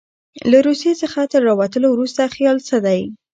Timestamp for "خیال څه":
2.35-2.77